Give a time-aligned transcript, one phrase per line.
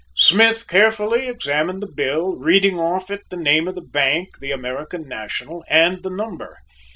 [0.17, 5.07] Smith carefully examined the bill, reading off it the name of the bank the American
[5.07, 6.57] National and the number.